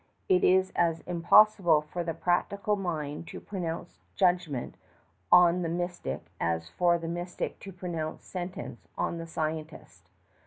[0.27, 4.73] It is as impossible for the practical mind to pronounce judgment
[5.31, 10.09] on the mystic as for the mystic to pronounce sentence on the scientist.